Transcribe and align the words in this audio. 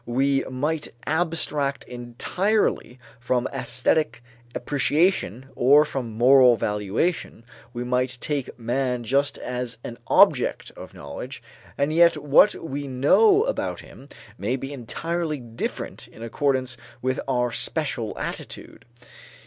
We 0.07 0.43
might 0.45 0.87
abstract 1.05 1.83
entirely 1.83 2.97
from 3.19 3.47
æsthetic 3.53 4.15
appreciation 4.55 5.49
or 5.53 5.85
from 5.85 6.13
moral 6.17 6.57
valuation, 6.57 7.45
we 7.71 7.83
might 7.83 8.17
take 8.19 8.57
man 8.57 9.03
just 9.03 9.37
as 9.37 9.77
an 9.83 9.99
object 10.07 10.71
of 10.75 10.95
knowledge; 10.95 11.43
and 11.77 11.93
yet 11.93 12.17
what 12.17 12.55
we 12.55 12.87
know 12.87 13.43
about 13.43 13.81
him 13.81 14.09
may 14.39 14.55
be 14.55 14.73
entirely 14.73 15.37
different 15.37 16.07
in 16.07 16.23
accordance 16.23 16.77
with 17.03 17.19
our 17.27 17.51
special 17.51 18.17
attitude. 18.17 18.85